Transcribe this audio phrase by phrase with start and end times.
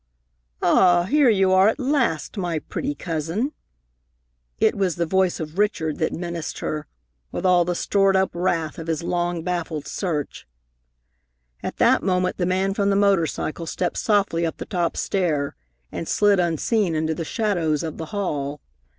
[0.63, 3.51] "Ah, here you are at last, my pretty cousin!"
[4.59, 6.87] It was the voice of Richard that menaced her,
[7.31, 10.47] with all the stored up wrath of his long baffled search.
[11.61, 15.55] At that moment the man from the motor cycle stepped softly up the top stair
[15.91, 18.59] and slid unseen into the shadows of the hall.